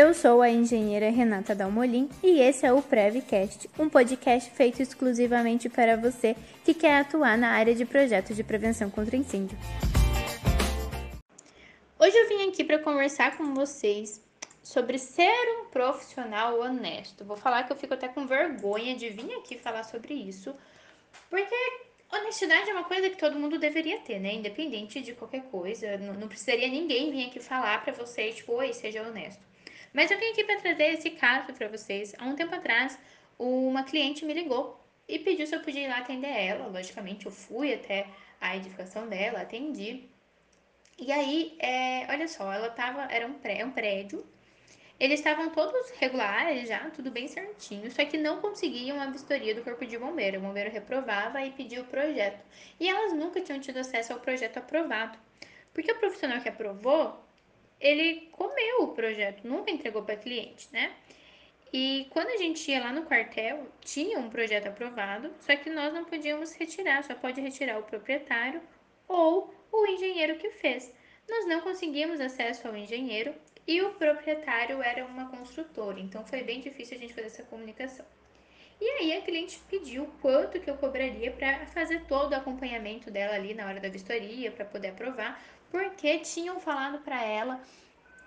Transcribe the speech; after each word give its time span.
Eu 0.00 0.14
sou 0.14 0.40
a 0.40 0.48
engenheira 0.48 1.10
Renata 1.10 1.54
Dalmolin 1.54 2.08
e 2.22 2.40
esse 2.40 2.64
é 2.64 2.72
o 2.72 2.80
Prevcast, 2.80 3.68
um 3.78 3.86
podcast 3.86 4.50
feito 4.52 4.80
exclusivamente 4.80 5.68
para 5.68 5.94
você 5.94 6.34
que 6.64 6.72
quer 6.72 7.00
atuar 7.00 7.36
na 7.36 7.50
área 7.50 7.74
de 7.74 7.84
projetos 7.84 8.34
de 8.34 8.42
prevenção 8.42 8.88
contra 8.88 9.14
incêndio. 9.14 9.58
Hoje 11.98 12.16
eu 12.16 12.28
vim 12.30 12.48
aqui 12.48 12.64
para 12.64 12.78
conversar 12.78 13.36
com 13.36 13.52
vocês 13.52 14.24
sobre 14.62 14.98
ser 14.98 15.60
um 15.60 15.66
profissional 15.66 16.58
honesto. 16.58 17.22
Vou 17.22 17.36
falar 17.36 17.64
que 17.64 17.72
eu 17.74 17.76
fico 17.76 17.92
até 17.92 18.08
com 18.08 18.26
vergonha 18.26 18.96
de 18.96 19.10
vir 19.10 19.30
aqui 19.34 19.58
falar 19.58 19.82
sobre 19.82 20.14
isso, 20.14 20.54
porque 21.28 21.54
honestidade 22.10 22.70
é 22.70 22.72
uma 22.72 22.84
coisa 22.84 23.10
que 23.10 23.18
todo 23.18 23.38
mundo 23.38 23.58
deveria 23.58 23.98
ter, 23.98 24.18
né? 24.18 24.32
Independente 24.32 25.02
de 25.02 25.12
qualquer 25.12 25.42
coisa. 25.50 25.98
Não, 25.98 26.14
não 26.14 26.26
precisaria 26.26 26.68
ninguém 26.68 27.10
vir 27.10 27.26
aqui 27.26 27.38
falar 27.38 27.84
para 27.84 27.92
vocês, 27.92 28.36
tipo, 28.36 28.54
oi, 28.54 28.72
seja 28.72 29.02
honesto. 29.02 29.49
Mas 29.92 30.10
eu 30.10 30.18
vim 30.18 30.30
aqui 30.30 30.44
para 30.44 30.60
trazer 30.60 30.94
esse 30.94 31.10
caso 31.10 31.52
para 31.52 31.68
vocês. 31.68 32.14
Há 32.18 32.24
um 32.24 32.36
tempo 32.36 32.54
atrás, 32.54 32.98
uma 33.38 33.82
cliente 33.84 34.24
me 34.24 34.34
ligou 34.34 34.80
e 35.08 35.18
pediu 35.18 35.46
se 35.46 35.54
eu 35.54 35.60
podia 35.60 35.84
ir 35.84 35.88
lá 35.88 35.98
atender 35.98 36.28
ela. 36.28 36.66
Logicamente, 36.66 37.26
eu 37.26 37.32
fui 37.32 37.74
até 37.74 38.06
a 38.40 38.56
edificação 38.56 39.08
dela, 39.08 39.40
atendi. 39.40 40.08
E 40.98 41.10
aí, 41.10 41.56
é, 41.58 42.06
olha 42.10 42.28
só, 42.28 42.52
ela 42.52 42.70
tava, 42.70 43.02
era 43.10 43.26
um, 43.26 43.34
pré, 43.34 43.64
um 43.64 43.70
prédio 43.70 44.24
eles 45.00 45.20
estavam 45.20 45.48
todos 45.48 45.90
regulares 45.92 46.68
já, 46.68 46.90
tudo 46.90 47.10
bem 47.10 47.26
certinho, 47.26 47.90
só 47.90 48.04
que 48.04 48.18
não 48.18 48.42
conseguiam 48.42 49.00
a 49.00 49.06
vistoria 49.06 49.54
do 49.54 49.62
corpo 49.62 49.86
de 49.86 49.96
bombeiro. 49.96 50.36
O 50.36 50.42
bombeiro 50.42 50.70
reprovava 50.70 51.42
e 51.42 51.50
pedia 51.52 51.80
o 51.80 51.86
projeto. 51.86 52.44
E 52.78 52.86
elas 52.86 53.14
nunca 53.14 53.40
tinham 53.40 53.58
tido 53.58 53.78
acesso 53.78 54.12
ao 54.12 54.20
projeto 54.20 54.58
aprovado. 54.58 55.18
Porque 55.72 55.90
o 55.90 55.98
profissional 55.98 56.42
que 56.42 56.50
aprovou, 56.50 57.18
ele 57.80 58.28
comeu 58.32 58.82
o 58.82 58.88
projeto, 58.88 59.46
nunca 59.46 59.70
entregou 59.70 60.02
para 60.02 60.16
cliente, 60.16 60.68
né? 60.72 60.92
E 61.72 62.08
quando 62.10 62.28
a 62.28 62.36
gente 62.36 62.68
ia 62.70 62.80
lá 62.80 62.92
no 62.92 63.04
quartel, 63.04 63.66
tinha 63.80 64.18
um 64.18 64.28
projeto 64.28 64.66
aprovado, 64.66 65.32
só 65.40 65.54
que 65.54 65.70
nós 65.70 65.94
não 65.94 66.04
podíamos 66.04 66.52
retirar, 66.52 67.04
só 67.04 67.14
pode 67.14 67.40
retirar 67.40 67.78
o 67.78 67.84
proprietário 67.84 68.60
ou 69.06 69.54
o 69.72 69.86
engenheiro 69.86 70.36
que 70.36 70.50
fez. 70.50 70.92
Nós 71.28 71.46
não 71.46 71.60
conseguimos 71.60 72.20
acesso 72.20 72.66
ao 72.66 72.76
engenheiro 72.76 73.32
e 73.66 73.80
o 73.82 73.94
proprietário 73.94 74.82
era 74.82 75.04
uma 75.04 75.30
construtora, 75.30 76.00
então 76.00 76.26
foi 76.26 76.42
bem 76.42 76.60
difícil 76.60 76.96
a 76.96 77.00
gente 77.00 77.14
fazer 77.14 77.28
essa 77.28 77.44
comunicação. 77.44 78.04
E 78.80 78.88
aí 78.98 79.12
a 79.12 79.20
cliente 79.20 79.60
pediu 79.68 80.06
quanto 80.22 80.58
que 80.58 80.70
eu 80.70 80.76
cobraria 80.76 81.30
para 81.32 81.66
fazer 81.66 82.04
todo 82.06 82.32
o 82.32 82.36
acompanhamento 82.36 83.10
dela 83.10 83.34
ali 83.34 83.52
na 83.52 83.66
hora 83.66 83.78
da 83.78 83.88
vistoria, 83.88 84.50
para 84.50 84.64
poder 84.64 84.88
aprovar, 84.88 85.38
porque 85.70 86.18
tinham 86.20 86.58
falado 86.58 86.98
para 87.00 87.22
ela 87.22 87.60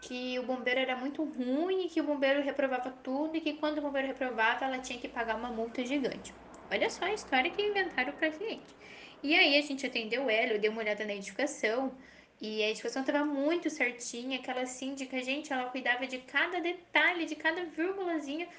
que 0.01 0.37
o 0.37 0.43
bombeiro 0.43 0.79
era 0.79 0.95
muito 0.95 1.23
ruim 1.23 1.85
e 1.85 1.89
que 1.89 2.01
o 2.01 2.03
bombeiro 2.03 2.41
reprovava 2.43 2.91
tudo 2.91 3.35
e 3.37 3.41
que 3.41 3.53
quando 3.53 3.79
o 3.79 3.81
bombeiro 3.81 4.07
reprovava 4.09 4.65
ela 4.65 4.77
tinha 4.79 4.99
que 4.99 5.07
pagar 5.07 5.35
uma 5.37 5.49
multa 5.49 5.83
gigante. 5.83 6.33
Olha 6.69 6.89
só 6.89 7.05
a 7.05 7.13
história 7.13 7.49
que 7.49 7.61
inventaram 7.61 8.13
para 8.13 8.29
cliente. 8.29 8.75
E 9.23 9.33
aí 9.33 9.57
a 9.57 9.61
gente 9.61 9.85
atendeu 9.85 10.29
ela, 10.29 10.53
eu 10.53 10.59
dei 10.59 10.69
uma 10.69 10.81
olhada 10.81 11.05
na 11.05 11.13
edificação, 11.13 11.97
e 12.41 12.61
a 12.61 12.69
edificação 12.69 13.03
estava 13.03 13.23
muito 13.23 13.69
certinha, 13.69 14.39
aquela 14.39 14.65
síndica, 14.65 15.21
gente, 15.23 15.53
ela 15.53 15.69
cuidava 15.69 16.05
de 16.05 16.17
cada 16.19 16.59
detalhe, 16.59 17.25
de 17.25 17.35
cada 17.35 17.63
vírgulazinha 17.63 18.49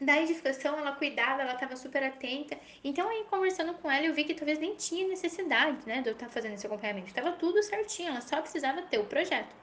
da 0.00 0.18
edificação, 0.18 0.78
ela 0.78 0.92
cuidava, 0.92 1.42
ela 1.42 1.52
estava 1.52 1.76
super 1.76 2.02
atenta. 2.02 2.56
Então, 2.82 3.06
aí, 3.08 3.24
conversando 3.28 3.74
com 3.74 3.90
ela, 3.90 4.06
eu 4.06 4.14
vi 4.14 4.24
que 4.24 4.34
talvez 4.34 4.58
nem 4.58 4.74
tinha 4.74 5.06
necessidade, 5.06 5.86
né, 5.86 6.00
de 6.00 6.08
eu 6.08 6.14
estar 6.14 6.26
tá 6.26 6.32
fazendo 6.32 6.54
esse 6.54 6.66
acompanhamento. 6.66 7.08
Estava 7.08 7.32
tudo 7.32 7.62
certinho, 7.62 8.08
ela 8.08 8.22
só 8.22 8.40
precisava 8.40 8.80
ter 8.82 8.98
o 8.98 9.04
projeto. 9.04 9.54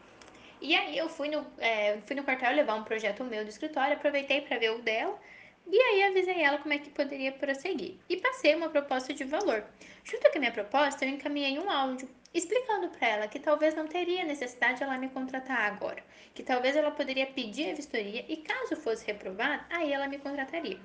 E 0.61 0.75
aí, 0.75 0.95
eu 0.95 1.09
fui 1.09 1.30
no, 1.30 1.45
é, 1.58 1.97
fui 2.05 2.15
no 2.15 2.23
quartel 2.23 2.55
levar 2.55 2.75
um 2.75 2.83
projeto 2.83 3.23
meu 3.23 3.43
do 3.43 3.49
escritório, 3.49 3.93
aproveitei 3.93 4.41
para 4.41 4.59
ver 4.59 4.71
o 4.71 4.81
dela. 4.81 5.19
E 5.65 5.81
aí, 5.81 6.03
avisei 6.03 6.41
ela 6.41 6.59
como 6.59 6.73
é 6.73 6.77
que 6.77 6.91
poderia 6.91 7.31
prosseguir. 7.31 7.95
E 8.08 8.17
passei 8.17 8.53
uma 8.53 8.69
proposta 8.69 9.14
de 9.14 9.23
valor. 9.23 9.65
Junto 10.03 10.30
com 10.31 10.37
a 10.37 10.39
minha 10.39 10.52
proposta, 10.52 11.03
eu 11.03 11.09
encaminhei 11.09 11.58
um 11.58 11.70
áudio 11.70 12.08
explicando 12.37 12.89
para 12.89 13.08
ela 13.08 13.27
que 13.27 13.39
talvez 13.39 13.73
não 13.73 13.87
teria 13.87 14.23
necessidade 14.23 14.77
de 14.77 14.83
ela 14.83 14.98
me 14.98 15.09
contratar 15.09 15.61
agora, 15.61 16.03
que 16.33 16.43
talvez 16.43 16.75
ela 16.75 16.92
poderia 16.92 17.25
pedir 17.25 17.71
a 17.71 17.73
vistoria 17.73 18.23
e 18.27 18.37
caso 18.37 18.75
fosse 18.75 19.05
reprovada, 19.05 19.65
aí 19.70 19.92
ela 19.92 20.08
me 20.08 20.20
contrataria. 20.20 20.80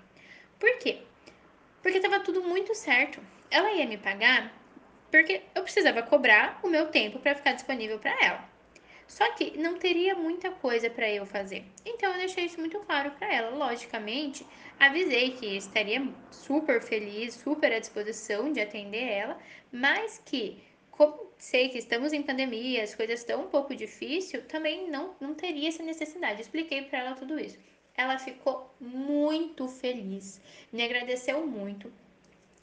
Por 0.58 0.78
quê? 0.78 1.02
Porque 1.82 1.98
estava 1.98 2.20
tudo 2.20 2.42
muito 2.42 2.74
certo. 2.74 3.20
Ela 3.50 3.72
ia 3.72 3.86
me 3.86 3.98
pagar 3.98 4.52
porque 5.10 5.42
eu 5.54 5.62
precisava 5.62 6.02
cobrar 6.02 6.58
o 6.62 6.68
meu 6.68 6.86
tempo 6.88 7.18
para 7.18 7.34
ficar 7.34 7.52
disponível 7.52 7.98
para 7.98 8.16
ela. 8.24 8.48
Só 9.06 9.30
que 9.32 9.58
não 9.58 9.78
teria 9.78 10.14
muita 10.14 10.50
coisa 10.52 10.88
para 10.88 11.10
eu 11.10 11.26
fazer. 11.26 11.66
Então 11.84 12.12
eu 12.12 12.18
deixei 12.18 12.46
isso 12.46 12.58
muito 12.58 12.78
claro 12.80 13.10
para 13.10 13.30
ela. 13.30 13.50
Logicamente, 13.50 14.46
avisei 14.80 15.32
que 15.32 15.54
estaria 15.54 16.02
super 16.30 16.80
feliz, 16.80 17.34
super 17.34 17.70
à 17.74 17.78
disposição 17.78 18.50
de 18.50 18.60
atender 18.60 19.04
ela, 19.04 19.36
mas 19.70 20.22
que 20.24 20.62
como 21.02 21.32
sei 21.36 21.68
que 21.68 21.78
estamos 21.78 22.12
em 22.12 22.22
pandemia, 22.22 22.84
as 22.84 22.94
coisas 22.94 23.20
estão 23.20 23.42
um 23.42 23.48
pouco 23.48 23.74
difícil, 23.74 24.42
também 24.46 24.88
não, 24.88 25.16
não 25.20 25.34
teria 25.34 25.68
essa 25.68 25.82
necessidade. 25.82 26.40
Expliquei 26.40 26.82
para 26.82 27.00
ela 27.00 27.14
tudo 27.16 27.40
isso. 27.40 27.58
Ela 27.96 28.18
ficou 28.18 28.72
muito 28.80 29.66
feliz, 29.66 30.40
me 30.72 30.82
agradeceu 30.82 31.44
muito, 31.44 31.92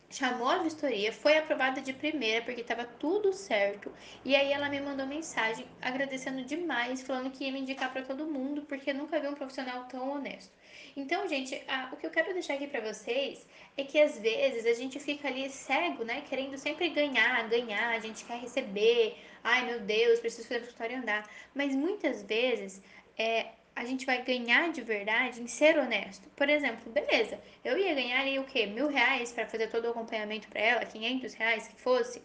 chamou 0.09 0.50
a 0.50 0.58
vistoria, 0.58 1.14
foi 1.14 1.38
aprovada 1.38 1.81
de 1.81 1.94
primeira 1.94 2.44
porque 2.44 2.62
estava 2.62 2.84
tudo 2.84 3.31
certo. 3.31 3.92
E 4.25 4.36
aí 4.36 4.52
ela 4.52 4.70
me 4.70 4.81
mandou 4.81 5.06
mensagem 5.06 5.66
agradecendo 5.81 6.44
demais, 6.44 7.02
falando 7.03 7.31
que 7.31 7.46
ia 7.46 7.52
me 7.52 7.59
indicar 7.59 7.92
para 7.94 8.02
todo 8.02 8.25
mundo 8.25 8.64
porque 8.64 8.92
nunca 8.92 9.20
vi 9.20 9.28
um 9.28 9.36
profissional 9.36 9.86
tão 9.86 10.09
honesto. 10.09 10.52
Então, 10.96 11.28
gente, 11.28 11.62
a, 11.68 11.90
o 11.94 11.97
que 11.97 12.06
eu 12.06 12.09
quero 12.09 12.34
deixar 12.34 12.56
aqui 12.56 12.68
para 12.68 12.81
vocês 12.81 13.46
é 13.78 13.84
que 13.84 14.00
às 14.00 14.18
vezes 14.20 14.66
a 14.66 14.74
gente 14.74 15.00
fica 15.00 15.28
ali 15.28 15.50
cego, 15.50 16.03
né, 16.03 16.22
querendo 16.28 16.58
sempre 16.58 16.90
ganhar, 16.90 17.47
ganhar, 17.47 17.90
a 17.90 18.00
gente 18.00 18.26
quer 18.26 18.40
receber. 18.40 19.18
Ai, 19.44 19.66
meu 19.66 19.80
Deus, 19.81 20.20
preciso 20.20 20.47
fazer 20.47 20.62
a 20.62 20.68
história 20.68 20.97
andar. 20.97 21.30
Mas 21.53 21.76
muitas 21.76 22.24
vezes 22.24 22.81
é, 23.18 23.52
a 23.75 23.85
gente 23.85 24.06
vai 24.06 24.24
ganhar 24.24 24.72
de 24.72 24.81
verdade 24.81 25.41
em 25.41 25.47
ser 25.47 25.78
honesto. 25.78 26.30
Por 26.35 26.50
exemplo, 26.50 26.91
beleza, 26.91 27.40
eu 27.63 27.78
ia 27.78 27.94
ganhar 27.94 28.22
ali 28.22 28.38
o 28.40 28.44
quê? 28.46 28.66
Mil 28.66 28.88
reais 28.88 29.31
para 29.31 29.47
fazer 29.47 29.68
todo 29.68 29.85
o 29.85 29.91
acompanhamento 29.91 30.47
para 30.50 30.62
ela, 30.62 30.85
500 30.85 31.34
reais 31.34 31.68
que 31.68 31.81
fosse. 31.81 32.22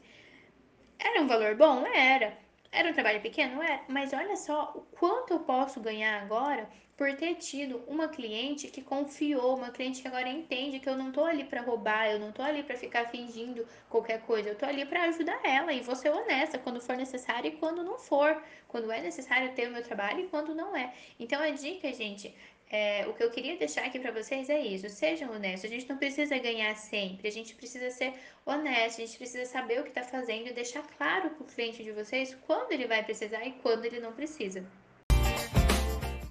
Era 0.98 1.20
um 1.22 1.26
valor 1.28 1.54
bom? 1.56 1.86
Era. 1.86 2.36
Era 2.74 2.90
um 2.90 2.92
trabalho 2.92 3.20
pequeno? 3.20 3.62
Era. 3.62 3.82
Mas 3.88 4.12
olha 4.12 4.36
só 4.36 4.72
o 4.74 4.80
quanto 4.98 5.32
eu 5.32 5.40
posso 5.40 5.80
ganhar 5.80 6.20
agora 6.20 6.68
por 6.96 7.14
ter 7.16 7.36
tido 7.36 7.82
uma 7.86 8.08
cliente 8.08 8.68
que 8.68 8.82
confiou, 8.82 9.56
uma 9.56 9.70
cliente 9.70 10.02
que 10.02 10.08
agora 10.08 10.28
entende 10.28 10.80
que 10.80 10.88
eu 10.88 10.96
não 10.96 11.12
tô 11.12 11.24
ali 11.24 11.44
para 11.44 11.60
roubar, 11.60 12.10
eu 12.10 12.18
não 12.18 12.32
tô 12.32 12.42
ali 12.42 12.62
para 12.64 12.76
ficar 12.76 13.08
fingindo 13.10 13.66
qualquer 13.88 14.22
coisa, 14.22 14.48
eu 14.48 14.56
tô 14.56 14.64
ali 14.64 14.84
para 14.84 15.04
ajudar 15.04 15.40
ela 15.44 15.72
e 15.72 15.80
vou 15.80 15.94
ser 15.94 16.10
honesta 16.10 16.58
quando 16.58 16.80
for 16.80 16.96
necessário 16.96 17.48
e 17.48 17.56
quando 17.56 17.82
não 17.82 17.98
for, 17.98 18.40
quando 18.68 18.90
é 18.90 19.00
necessário 19.00 19.52
ter 19.54 19.68
o 19.68 19.72
meu 19.72 19.82
trabalho 19.82 20.20
e 20.20 20.28
quando 20.28 20.54
não 20.54 20.76
é. 20.76 20.92
Então 21.18 21.40
a 21.40 21.50
dica, 21.50 21.92
gente, 21.92 22.34
é, 22.74 23.06
o 23.06 23.14
que 23.14 23.22
eu 23.22 23.30
queria 23.30 23.56
deixar 23.56 23.84
aqui 23.84 24.00
para 24.00 24.10
vocês 24.10 24.50
é 24.50 24.60
isso: 24.60 24.88
sejam 24.88 25.30
honestos. 25.30 25.70
A 25.70 25.74
gente 25.74 25.88
não 25.88 25.96
precisa 25.96 26.36
ganhar 26.38 26.74
sempre, 26.76 27.28
a 27.28 27.30
gente 27.30 27.54
precisa 27.54 27.88
ser 27.90 28.12
honesto, 28.44 29.00
a 29.00 29.06
gente 29.06 29.16
precisa 29.16 29.46
saber 29.46 29.78
o 29.80 29.84
que 29.84 29.90
está 29.90 30.02
fazendo 30.02 30.48
e 30.48 30.52
deixar 30.52 30.82
claro 30.98 31.30
para 31.30 31.44
o 31.44 31.46
cliente 31.46 31.84
de 31.84 31.92
vocês 31.92 32.36
quando 32.46 32.72
ele 32.72 32.88
vai 32.88 33.04
precisar 33.04 33.44
e 33.44 33.52
quando 33.62 33.84
ele 33.84 34.00
não 34.00 34.12
precisa. 34.12 34.66